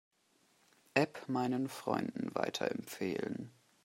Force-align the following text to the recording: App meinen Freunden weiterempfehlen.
App 0.95 1.29
meinen 1.29 1.69
Freunden 1.69 2.33
weiterempfehlen. 2.33 3.51